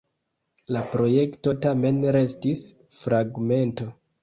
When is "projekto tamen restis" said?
0.93-2.65